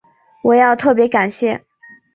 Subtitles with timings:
[0.41, 1.63] 我要特別感谢